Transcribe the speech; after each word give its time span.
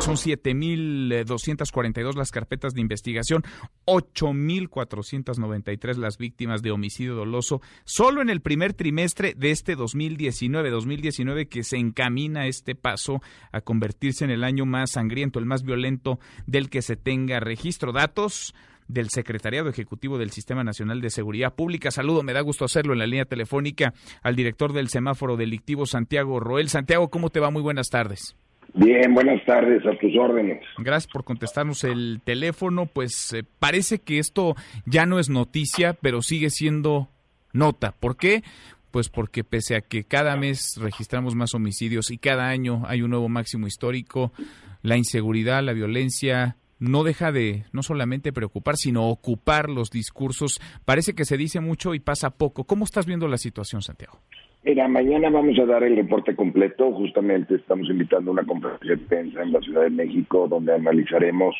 Son 0.00 0.16
7.242 0.16 2.16
las 2.16 2.32
carpetas 2.32 2.74
de 2.74 2.80
investigación, 2.80 3.44
8.493 3.86 5.98
las 5.98 6.18
víctimas 6.18 6.62
de 6.62 6.72
homicidio 6.72 7.14
doloso, 7.14 7.62
solo 7.84 8.22
en 8.22 8.30
el 8.30 8.40
primer 8.40 8.74
trimestre 8.74 9.34
de 9.36 9.52
este 9.52 9.76
2019, 9.76 10.70
2019 10.70 11.46
que 11.46 11.62
se 11.62 11.76
encamina 11.76 12.48
este 12.48 12.74
paso 12.74 13.22
a 13.52 13.60
convertirse 13.60 14.24
en 14.24 14.32
el 14.32 14.42
año 14.42 14.66
más 14.66 14.90
sangriento, 14.92 15.38
el 15.38 15.46
más 15.46 15.62
violento 15.62 16.18
del 16.46 16.68
que 16.68 16.82
se 16.82 16.96
tenga 16.96 17.38
registro. 17.38 17.92
Datos 17.92 18.52
del 18.88 19.10
Secretariado 19.10 19.68
Ejecutivo 19.68 20.18
del 20.18 20.32
Sistema 20.32 20.64
Nacional 20.64 21.00
de 21.00 21.10
Seguridad 21.10 21.54
Pública. 21.54 21.92
Saludo, 21.92 22.24
me 22.24 22.32
da 22.32 22.40
gusto 22.40 22.64
hacerlo 22.64 22.94
en 22.94 22.98
la 22.98 23.06
línea 23.06 23.26
telefónica 23.26 23.94
al 24.22 24.34
director 24.34 24.72
del 24.72 24.88
semáforo 24.88 25.36
delictivo, 25.36 25.86
Santiago 25.86 26.40
Roel. 26.40 26.68
Santiago, 26.68 27.10
¿cómo 27.10 27.30
te 27.30 27.38
va? 27.38 27.52
Muy 27.52 27.62
buenas 27.62 27.90
tardes. 27.90 28.34
Bien, 28.74 29.12
buenas 29.14 29.44
tardes, 29.44 29.84
a 29.86 29.98
tus 29.98 30.16
órdenes. 30.16 30.62
Gracias 30.78 31.12
por 31.12 31.24
contestarnos 31.24 31.84
el 31.84 32.20
teléfono. 32.24 32.86
Pues 32.86 33.32
eh, 33.32 33.42
parece 33.58 33.98
que 33.98 34.18
esto 34.18 34.54
ya 34.86 35.06
no 35.06 35.18
es 35.18 35.28
noticia, 35.28 35.94
pero 35.94 36.22
sigue 36.22 36.50
siendo 36.50 37.08
nota. 37.52 37.92
¿Por 37.92 38.16
qué? 38.16 38.42
Pues 38.90 39.08
porque 39.08 39.44
pese 39.44 39.76
a 39.76 39.80
que 39.80 40.04
cada 40.04 40.36
mes 40.36 40.76
registramos 40.80 41.34
más 41.34 41.54
homicidios 41.54 42.10
y 42.10 42.18
cada 42.18 42.48
año 42.48 42.82
hay 42.86 43.02
un 43.02 43.10
nuevo 43.10 43.28
máximo 43.28 43.66
histórico, 43.66 44.32
la 44.82 44.96
inseguridad, 44.96 45.62
la 45.62 45.72
violencia 45.72 46.56
no 46.80 47.04
deja 47.04 47.30
de 47.30 47.66
no 47.72 47.82
solamente 47.82 48.32
preocupar, 48.32 48.76
sino 48.76 49.08
ocupar 49.08 49.68
los 49.68 49.90
discursos. 49.90 50.60
Parece 50.84 51.14
que 51.14 51.24
se 51.24 51.36
dice 51.36 51.60
mucho 51.60 51.94
y 51.94 52.00
pasa 52.00 52.30
poco. 52.30 52.64
¿Cómo 52.64 52.84
estás 52.84 53.06
viendo 53.06 53.28
la 53.28 53.36
situación, 53.36 53.82
Santiago? 53.82 54.20
Mira, 54.62 54.88
mañana 54.88 55.30
vamos 55.30 55.58
a 55.58 55.64
dar 55.64 55.82
el 55.84 55.96
reporte 55.96 56.36
completo. 56.36 56.92
Justamente 56.92 57.54
estamos 57.54 57.88
invitando 57.88 58.30
a 58.30 58.34
una 58.34 58.44
conferencia 58.44 58.90
de 58.90 58.98
prensa 58.98 59.42
en 59.42 59.52
la 59.52 59.60
Ciudad 59.60 59.82
de 59.82 59.90
México 59.90 60.48
donde 60.48 60.74
analizaremos 60.74 61.56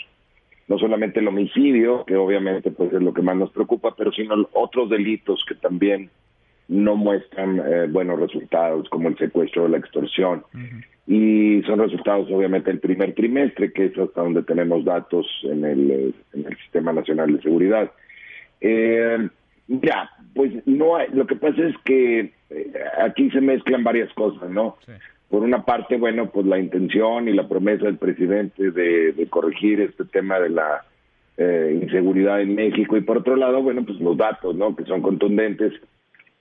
no 0.68 0.78
solamente 0.78 1.20
el 1.20 1.28
homicidio, 1.28 2.04
que 2.04 2.16
obviamente 2.16 2.70
pues 2.70 2.92
es 2.92 3.02
lo 3.02 3.12
que 3.14 3.22
más 3.22 3.36
nos 3.36 3.50
preocupa, 3.50 3.94
pero 3.96 4.12
sino 4.12 4.34
otros 4.52 4.90
delitos 4.90 5.44
que 5.48 5.54
también 5.54 6.10
no 6.68 6.94
muestran 6.94 7.58
eh, 7.58 7.86
buenos 7.88 8.20
resultados, 8.20 8.88
como 8.90 9.08
el 9.08 9.18
secuestro 9.18 9.64
o 9.64 9.68
la 9.68 9.78
extorsión. 9.78 10.44
Y 11.08 11.62
son 11.62 11.80
resultados 11.80 12.30
obviamente 12.30 12.70
del 12.70 12.78
primer 12.78 13.14
trimestre, 13.14 13.72
que 13.72 13.86
es 13.86 13.98
hasta 13.98 14.22
donde 14.22 14.44
tenemos 14.44 14.84
datos 14.84 15.26
en 15.42 15.64
el, 15.64 15.90
eh, 15.90 16.12
en 16.34 16.46
el 16.46 16.56
Sistema 16.58 16.92
Nacional 16.92 17.34
de 17.34 17.42
Seguridad. 17.42 17.90
Eh, 18.60 19.28
ya, 19.66 20.10
pues 20.34 20.52
no 20.66 20.96
hay, 20.96 21.08
lo 21.12 21.26
que 21.26 21.34
pasa 21.34 21.66
es 21.66 21.74
que 21.84 22.32
eh, 22.50 22.72
aquí 23.02 23.30
se 23.30 23.40
mezclan 23.40 23.84
varias 23.84 24.12
cosas, 24.14 24.50
¿no? 24.50 24.76
Por 25.28 25.42
una 25.42 25.64
parte, 25.64 25.96
bueno, 25.96 26.30
pues 26.30 26.46
la 26.46 26.58
intención 26.58 27.28
y 27.28 27.32
la 27.32 27.48
promesa 27.48 27.84
del 27.84 27.98
presidente 27.98 28.70
de, 28.70 29.26
corregir 29.30 29.80
este 29.80 30.04
tema 30.04 30.40
de 30.40 30.50
la 30.50 30.84
eh, 31.36 31.78
inseguridad 31.80 32.40
en 32.40 32.54
México 32.54 32.96
y 32.96 33.02
por 33.02 33.18
otro 33.18 33.36
lado, 33.36 33.62
bueno, 33.62 33.84
pues 33.84 34.00
los 34.00 34.16
datos, 34.16 34.56
¿no? 34.56 34.74
Que 34.74 34.84
son 34.84 35.02
contundentes. 35.02 35.72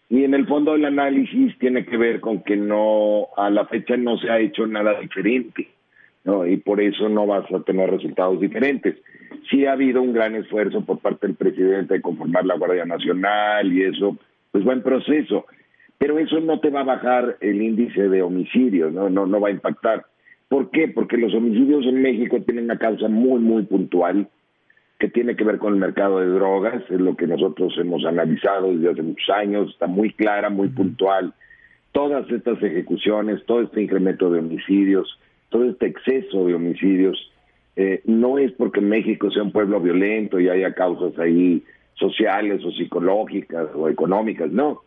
Y 0.10 0.24
en 0.24 0.34
el 0.34 0.48
fondo 0.48 0.74
del 0.74 0.86
análisis 0.86 1.58
tiene 1.60 1.86
que 1.86 1.98
ver 1.98 2.20
con 2.20 2.42
que 2.42 2.58
no, 2.58 3.28
a 3.38 3.52
la 3.52 3.66
fecha 3.68 3.96
no 3.96 4.18
se 4.18 4.32
ha 4.32 4.40
hecho 4.40 4.66
nada 4.66 5.00
diferente, 5.00 5.70
¿no? 6.24 6.48
Y 6.48 6.58
por 6.58 6.82
eso 6.82 7.10
no 7.10 7.28
vas 7.28 7.46
a 7.52 7.60
tener 7.60 7.92
resultados 7.92 8.40
diferentes 8.40 8.96
sí 9.50 9.66
ha 9.66 9.74
habido 9.74 10.02
un 10.02 10.14
gran 10.14 10.36
esfuerzo 10.36 10.82
por 10.82 11.00
parte 11.00 11.28
del 11.28 11.36
presidente 11.36 11.96
de 11.96 12.02
conformar 12.02 12.46
la 12.46 12.56
Guardia 12.56 12.86
Nacional 12.86 13.72
y 13.72 13.84
eso, 13.84 14.18
pues 14.52 14.64
buen 14.64 14.82
proceso. 14.82 15.46
Pero 16.00 16.18
eso 16.18 16.40
no 16.40 16.60
te 16.60 16.72
va 16.72 16.82
a 16.82 16.86
bajar 16.86 17.38
el 17.42 17.62
índice 17.62 18.10
de 18.10 18.24
homicidios, 18.24 18.92
¿no? 18.92 19.10
No, 19.10 19.28
no 19.28 19.40
va 19.40 19.50
a 19.50 19.52
impactar. 19.52 20.06
¿Por 20.48 20.72
qué? 20.72 20.88
Porque 20.88 21.18
los 21.18 21.34
homicidios 21.36 21.86
en 21.86 22.02
México 22.02 22.42
tienen 22.42 22.64
una 22.66 22.80
causa 22.80 23.08
muy, 23.08 23.40
muy 23.40 23.64
puntual 23.64 24.28
que 25.00 25.10
tiene 25.10 25.36
que 25.36 25.46
ver 25.46 25.60
con 25.60 25.74
el 25.74 25.80
mercado 25.80 26.20
de 26.20 26.28
drogas, 26.28 26.84
es 26.90 27.00
lo 27.00 27.16
que 27.16 27.26
nosotros 27.26 27.74
hemos 27.80 28.06
analizado 28.06 28.74
desde 28.74 28.92
hace 28.92 29.02
muchos 29.02 29.30
años, 29.30 29.70
está 29.70 29.88
muy 29.88 30.12
clara, 30.12 30.50
muy 30.50 30.68
puntual. 30.68 31.34
Todas 31.94 32.30
estas 32.30 32.62
ejecuciones, 32.62 33.46
todo 33.46 33.62
este 33.62 33.82
incremento 33.82 34.30
de 34.30 34.40
homicidios, 34.40 35.18
todo 35.50 35.64
este 35.64 35.88
exceso 35.88 36.46
de 36.46 36.54
homicidios, 36.54 37.32
eh, 37.78 38.02
no 38.06 38.38
es 38.38 38.52
porque 38.52 38.82
México 38.82 39.32
sea 39.32 39.44
un 39.44 39.54
pueblo 39.54 39.80
violento 39.80 40.38
y 40.38 40.50
haya 40.50 40.74
causas 40.74 41.18
ahí 41.18 41.64
sociales 41.94 42.62
o 42.66 42.72
psicológicas 42.72 43.70
o 43.76 43.88
económicas, 43.88 44.52
no. 44.52 44.82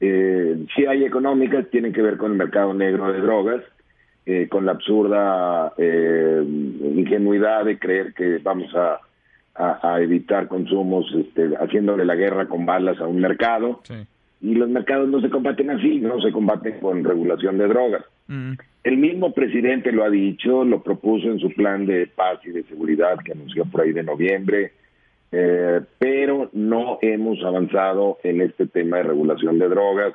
Eh, 0.00 0.66
si 0.74 0.86
hay 0.86 1.04
económicas, 1.04 1.68
tienen 1.70 1.92
que 1.92 2.02
ver 2.02 2.16
con 2.16 2.32
el 2.32 2.38
mercado 2.38 2.72
negro 2.72 3.12
de 3.12 3.20
drogas, 3.20 3.62
eh, 4.26 4.46
con 4.48 4.66
la 4.66 4.72
absurda 4.72 5.72
eh, 5.78 6.42
ingenuidad 6.44 7.64
de 7.64 7.78
creer 7.78 8.14
que 8.14 8.38
vamos 8.38 8.72
a, 8.74 9.00
a, 9.54 10.00
evitar 10.00 10.46
consumos 10.46 11.06
este, 11.14 11.56
haciéndole 11.56 12.04
la 12.04 12.14
guerra 12.14 12.46
con 12.46 12.64
balas 12.64 13.00
a 13.00 13.06
un 13.06 13.20
mercado. 13.20 13.80
Y 14.40 14.54
los 14.54 14.68
mercados 14.68 15.08
no 15.08 15.20
se 15.20 15.30
combaten 15.30 15.70
así, 15.70 15.98
no 15.98 16.20
se 16.20 16.30
combaten 16.30 16.78
con 16.78 17.02
regulación 17.02 17.58
de 17.58 17.66
drogas. 17.66 18.04
Mm. 18.28 18.52
El 18.84 18.96
mismo 18.98 19.32
presidente 19.32 19.90
lo 19.90 20.04
ha 20.04 20.10
dicho, 20.10 20.64
lo 20.64 20.82
propuso 20.82 21.26
en 21.26 21.40
su 21.40 21.50
plan 21.50 21.86
de 21.86 22.06
paz 22.06 22.38
y 22.44 22.50
de 22.50 22.62
seguridad 22.64 23.18
que 23.24 23.32
anunció 23.32 23.64
por 23.64 23.80
ahí 23.80 23.92
de 23.92 24.04
noviembre, 24.04 24.72
eh, 25.32 25.80
pero 25.98 26.50
no 26.52 26.98
hemos 27.02 27.42
avanzado 27.44 28.18
en 28.22 28.40
este 28.40 28.66
tema 28.66 28.98
de 28.98 29.04
regulación 29.04 29.58
de 29.58 29.68
drogas. 29.68 30.14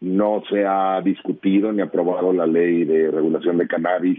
No 0.00 0.42
se 0.48 0.64
ha 0.66 1.00
discutido 1.02 1.72
ni 1.72 1.82
aprobado 1.82 2.32
la 2.32 2.46
ley 2.46 2.84
de 2.84 3.10
regulación 3.10 3.58
de 3.58 3.68
cannabis 3.68 4.18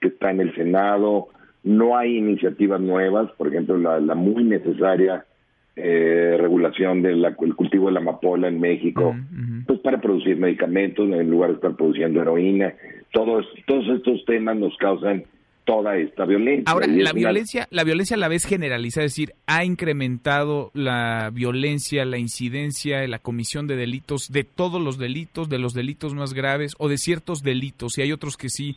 que 0.00 0.08
está 0.08 0.30
en 0.30 0.40
el 0.40 0.54
Senado. 0.54 1.28
No 1.64 1.96
hay 1.96 2.18
iniciativas 2.18 2.80
nuevas, 2.80 3.30
por 3.32 3.48
ejemplo, 3.48 3.78
la, 3.78 3.98
la 4.00 4.14
muy 4.14 4.44
necesaria 4.44 5.24
eh, 5.74 6.36
regulación 6.38 7.00
del 7.00 7.24
cultivo 7.34 7.86
de 7.86 7.92
la 7.92 8.00
amapola 8.00 8.48
en 8.48 8.60
México, 8.60 9.16
pues 9.66 9.78
para 9.80 10.02
producir 10.02 10.36
medicamentos 10.36 11.08
en 11.10 11.30
lugar 11.30 11.48
de 11.48 11.56
estar 11.56 11.74
produciendo 11.76 12.20
heroína. 12.20 12.74
Todos, 13.10 13.46
todos 13.66 13.88
estos 13.88 14.22
temas 14.26 14.56
nos 14.56 14.76
causan 14.76 15.24
toda 15.64 15.96
esta 15.96 16.24
violencia. 16.24 16.64
Ahora, 16.66 16.86
la 16.86 17.12
violencia, 17.12 17.68
la 17.70 17.84
violencia 17.84 18.16
a 18.16 18.18
la 18.18 18.28
vez 18.28 18.44
generaliza, 18.46 19.02
es 19.02 19.12
decir, 19.12 19.34
ha 19.46 19.64
incrementado 19.64 20.70
la 20.74 21.30
violencia, 21.32 22.04
la 22.04 22.18
incidencia, 22.18 23.06
la 23.06 23.18
comisión 23.18 23.66
de 23.66 23.76
delitos, 23.76 24.32
de 24.32 24.44
todos 24.44 24.80
los 24.82 24.98
delitos, 24.98 25.48
de 25.48 25.58
los 25.58 25.74
delitos 25.74 26.14
más 26.14 26.34
graves 26.34 26.74
o 26.78 26.88
de 26.88 26.98
ciertos 26.98 27.42
delitos, 27.42 27.98
y 27.98 28.02
hay 28.02 28.12
otros 28.12 28.36
que 28.36 28.48
sí, 28.48 28.76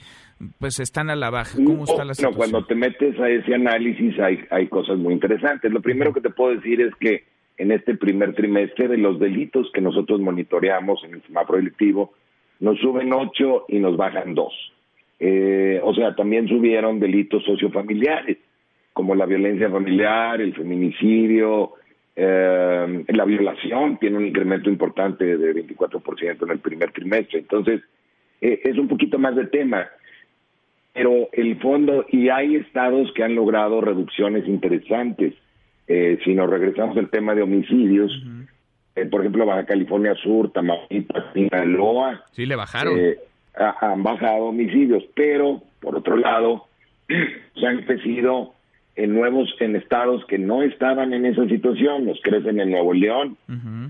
pues 0.60 0.80
están 0.80 1.10
a 1.10 1.16
la 1.16 1.30
baja. 1.30 1.56
¿Cómo 1.56 1.86
está 1.86 2.06
la 2.06 2.14
situación? 2.14 2.32
No, 2.32 2.38
cuando 2.38 2.68
te 2.68 2.76
metes 2.76 3.20
a 3.20 3.30
ese 3.30 3.56
análisis 3.56 4.20
hay, 4.20 4.40
hay 4.52 4.68
cosas 4.68 4.98
muy 4.98 5.14
interesantes. 5.14 5.72
Lo 5.72 5.82
primero 5.82 6.14
que 6.14 6.22
te 6.22 6.30
puedo 6.30 6.56
decir 6.56 6.82
es 6.82 6.94
que 7.00 7.24
en 7.58 7.72
este 7.72 7.96
primer 7.96 8.36
trimestre 8.36 8.88
de 8.88 8.98
los 8.98 9.20
delitos 9.20 9.72
que 9.74 9.82
nosotros 9.82 10.20
monitoreamos 10.20 11.04
en 11.04 11.16
el 11.16 11.24
semáforo 11.24 11.58
delictivo, 11.58 12.14
nos 12.60 12.78
suben 12.80 13.14
ocho 13.14 13.66
y 13.68 13.80
nos 13.80 13.98
bajan 13.98 14.36
dos. 14.36 14.54
Eh, 15.20 15.80
o 15.84 15.94
sea, 15.94 16.16
también 16.16 16.48
subieron 16.48 17.00
delitos 17.00 17.44
sociofamiliares, 17.44 18.38
como 18.94 19.16
la 19.16 19.26
violencia 19.26 19.70
familiar, 19.70 20.42
el 20.42 20.54
feminicidio, 20.54 21.74
eh, 22.16 23.04
la 23.08 23.26
violación 23.26 23.98
tiene 23.98 24.18
un 24.18 24.26
incremento 24.26 24.70
importante 24.70 25.38
de 25.38 25.54
24% 25.54 26.44
en 26.44 26.52
el 26.52 26.60
primer 26.60 26.92
trimestre. 26.92 27.40
Entonces, 27.40 27.82
eh, 28.42 28.62
es 28.64 28.78
un 28.78 28.88
poquito 28.88 29.18
más 29.18 29.36
de 29.36 29.48
tema. 29.48 29.88
Pero 30.94 31.28
el 31.34 31.60
fondo, 31.60 32.06
y 32.10 32.30
hay 32.30 32.56
estados 32.56 33.12
que 33.14 33.24
han 33.24 33.36
logrado 33.36 33.82
reducciones 33.82 34.48
interesantes. 34.48 35.34
si 35.88 36.34
nos 36.34 36.50
regresamos 36.50 36.98
al 36.98 37.12
tema 37.12 37.36
de 37.36 37.44
homicidios, 37.44 38.12
por 39.12 39.22
ejemplo, 39.22 39.46
Baja 39.46 39.66
California 39.68 40.16
Sur, 40.16 40.52
Tamaulipas, 40.52 41.26
Sinaloa. 41.34 42.24
Sí, 42.32 42.48
le 42.48 42.56
bajaron 42.56 42.98
han 43.58 44.04
bajado 44.04 44.46
homicidios, 44.46 45.04
pero 45.16 45.62
por 45.80 45.96
otro 45.96 46.18
lado 46.18 46.66
se 47.08 47.66
han 47.66 47.84
crecido 47.84 48.54
en 48.96 49.14
nuevos 49.14 49.54
en 49.60 49.76
estados 49.76 50.26
que 50.26 50.38
no 50.38 50.64
estaban 50.64 51.14
en 51.14 51.26
esa 51.26 51.48
situación, 51.48 52.06
nos 52.06 52.20
crecen 52.22 52.60
en 52.60 52.72
Nuevo 52.72 52.94
León, 52.94 53.38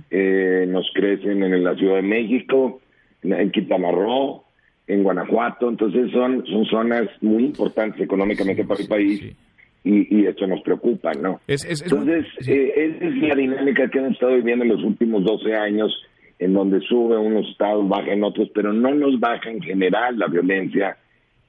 eh, 0.09 0.65
nos 0.67 0.89
crecen 0.93 1.43
en 1.43 1.63
la 1.63 1.75
Ciudad 1.75 1.97
de 1.97 2.01
México, 2.01 2.81
en 3.21 3.51
Quintana 3.51 3.91
Roo, 3.91 4.43
en 4.87 5.03
Guanajuato, 5.03 5.69
entonces 5.69 6.11
son 6.11 6.45
son 6.45 6.65
zonas 6.65 7.07
muy 7.21 7.45
importantes 7.45 8.01
económicamente 8.01 8.63
para 8.65 8.81
el 8.81 8.87
país. 8.87 9.35
Y, 9.83 10.17
y, 10.17 10.25
esto 10.25 10.47
nos 10.47 10.63
preocupa, 10.63 11.13
¿no? 11.13 11.41
Entonces, 11.47 12.25
eh, 12.47 12.73
esa 12.75 13.05
es 13.05 13.15
la 13.17 13.35
dinámica 13.35 13.87
que 13.87 13.99
hemos 13.99 14.13
estado 14.13 14.33
viviendo 14.33 14.65
en 14.65 14.71
los 14.71 14.83
últimos 14.83 15.23
12 15.23 15.53
años 15.53 15.95
en 16.39 16.53
donde 16.53 16.81
sube 16.81 17.17
unos 17.17 17.47
estados, 17.49 17.87
baja 17.87 18.11
en 18.11 18.23
otros, 18.23 18.49
pero 18.53 18.73
no 18.73 18.93
nos 18.93 19.19
baja 19.19 19.49
en 19.49 19.61
general 19.61 20.17
la 20.19 20.27
violencia 20.27 20.97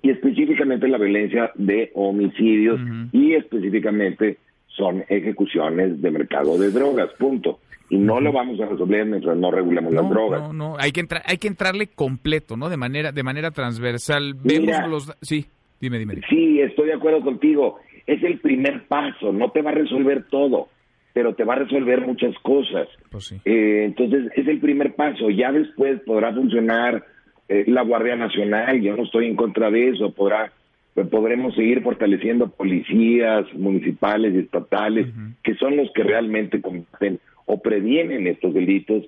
y 0.03 0.11
específicamente 0.11 0.89
la 0.89 0.99
violencia 0.99 1.51
de 1.57 1.91
homicidios 1.95 2.81
y 3.13 3.35
específicamente 3.35 4.39
son 4.69 5.05
ejecuciones 5.09 6.01
de 6.01 6.11
mercado 6.11 6.59
de 6.59 6.71
drogas, 6.71 7.11
punto. 7.19 7.59
Y 7.89 7.99
no 7.99 8.21
lo 8.21 8.33
vamos 8.33 8.61
a 8.61 8.67
resolver 8.67 9.07
mientras 9.07 9.37
no 9.37 9.51
regulemos 9.51 9.93
las 9.93 10.09
drogas. 10.11 10.43
No, 10.43 10.53
no, 10.53 10.77
hay 10.79 10.91
que 10.91 11.01
entrar, 11.01 11.23
hay 11.25 11.39
que 11.39 11.49
entrarle 11.49 11.87
completo, 11.87 12.57
¿no? 12.57 12.69
De 12.69 12.77
manera, 12.77 13.13
de 13.13 13.23
manera 13.23 13.53
transversal. 13.53 14.35
Vemos 14.43 14.89
los, 14.89 15.17
sí. 15.23 15.47
Dime, 15.81 15.99
dime. 15.99 16.21
Sí, 16.29 16.61
estoy 16.61 16.89
de 16.89 16.95
acuerdo 16.95 17.21
contigo. 17.21 17.79
Es 18.07 18.23
el 18.23 18.41
primer 18.41 18.87
paso, 18.87 19.33
no 19.33 19.51
te 19.51 19.63
va 19.63 19.71
a 19.71 19.75
resolver 19.75 20.25
todo, 20.31 20.69
pero 21.17 21.35
te 21.35 21.45
va 21.45 21.55
a 21.55 21.61
resolver 21.61 22.03
muchas 22.03 22.35
cosas. 22.43 22.89
Pues 23.11 23.25
sí. 23.25 23.41
Eh, 23.47 23.85
entonces, 23.87 24.31
es 24.37 24.47
el 24.47 24.61
primer 24.61 24.95
paso. 24.95 25.31
Ya 25.31 25.51
después 25.51 25.99
podrá 26.05 26.35
funcionar 26.35 27.07
eh, 27.49 27.65
la 27.69 27.81
Guardia 27.81 28.17
Nacional, 28.17 28.83
yo 28.83 28.95
no 28.95 29.05
estoy 29.05 29.29
en 29.29 29.35
contra 29.35 29.71
de 29.71 29.89
eso, 29.89 30.13
podrá 30.13 30.53
podremos 31.11 31.55
seguir 31.55 31.83
fortaleciendo 31.83 32.49
policías 32.49 33.47
municipales 33.55 34.35
y 34.35 34.41
estatales, 34.41 35.07
que 35.43 35.55
son 35.55 35.79
los 35.79 35.91
que 35.93 36.03
realmente 36.03 36.61
combaten 36.61 37.19
o 37.47 37.63
previenen 37.63 38.27
estos 38.27 38.53
delitos. 38.53 39.05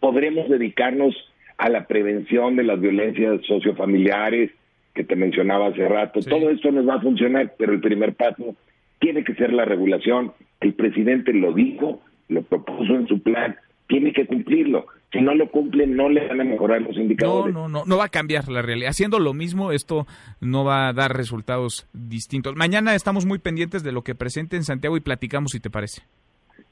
Podremos 0.00 0.48
dedicarnos 0.48 1.14
a 1.58 1.68
la 1.68 1.86
prevención 1.86 2.56
de 2.56 2.64
las 2.64 2.80
violencias 2.80 3.40
sociofamiliares 3.46 4.50
que 4.94 5.04
te 5.04 5.14
mencionaba 5.14 5.68
hace 5.68 5.86
rato. 5.86 6.20
Todo 6.22 6.50
esto 6.50 6.72
nos 6.72 6.88
va 6.88 6.94
a 6.94 7.00
funcionar, 7.00 7.54
pero 7.56 7.72
el 7.72 7.80
primer 7.80 8.14
paso 8.14 8.56
tiene 9.02 9.24
que 9.24 9.34
ser 9.34 9.52
la 9.52 9.64
regulación. 9.64 10.32
El 10.60 10.74
presidente 10.74 11.34
lo 11.34 11.52
dijo, 11.52 12.00
lo 12.28 12.42
propuso 12.42 12.94
en 12.94 13.08
su 13.08 13.20
plan, 13.20 13.56
tiene 13.88 14.12
que 14.12 14.26
cumplirlo. 14.26 14.86
Si 15.10 15.20
no 15.20 15.34
lo 15.34 15.50
cumplen, 15.50 15.94
no 15.96 16.08
le 16.08 16.26
van 16.26 16.40
a 16.40 16.44
mejorar 16.44 16.80
los 16.80 16.96
indicadores. 16.96 17.52
No, 17.52 17.68
no, 17.68 17.80
no, 17.80 17.84
no 17.84 17.96
va 17.98 18.04
a 18.04 18.08
cambiar 18.08 18.48
la 18.48 18.62
realidad. 18.62 18.90
Haciendo 18.90 19.18
lo 19.18 19.34
mismo, 19.34 19.72
esto 19.72 20.06
no 20.40 20.64
va 20.64 20.88
a 20.88 20.92
dar 20.92 21.14
resultados 21.14 21.86
distintos. 21.92 22.54
Mañana 22.54 22.94
estamos 22.94 23.26
muy 23.26 23.40
pendientes 23.40 23.82
de 23.82 23.92
lo 23.92 24.02
que 24.02 24.14
presente 24.14 24.56
en 24.56 24.62
Santiago 24.62 24.96
y 24.96 25.00
platicamos 25.00 25.50
si 25.50 25.60
te 25.60 25.68
parece. 25.68 26.02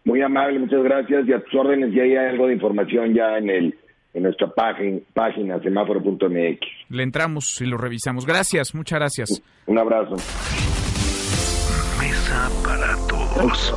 Muy 0.05 0.23
amable, 0.23 0.61
muchas 0.61 0.83
gracias. 0.85 1.29
Y 1.29 1.33
a 1.33 1.41
tus 1.41 1.55
órdenes, 1.55 1.93
ya 1.93 2.05
hay 2.05 2.15
algo 2.15 2.47
de 2.47 2.55
información 2.55 3.13
ya 3.13 3.37
en 3.37 3.51
el 3.51 3.75
en 4.15 4.23
nuestra 4.23 4.49
página, 4.49 4.99
página 5.13 5.61
semáforo.mx. 5.61 6.61
Le 6.89 7.03
entramos 7.03 7.61
y 7.61 7.67
lo 7.67 7.77
revisamos. 7.77 8.25
Gracias, 8.25 8.75
muchas 8.75 8.99
gracias. 8.99 9.43
Un 9.67 9.79
abrazo 9.79 10.17
para 12.63 12.97
todos. 13.09 13.75